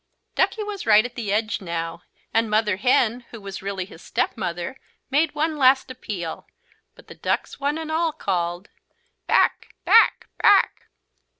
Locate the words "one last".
5.35-5.91